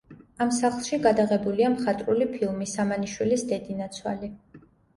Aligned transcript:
ამ 0.45 0.53
სახლში 0.59 0.97
გადაღებულია 1.03 1.69
მხატვრული 1.75 2.29
ფილმი 2.33 2.71
სამანიშვილის 2.73 3.47
დედინაცვალი. 3.55 4.35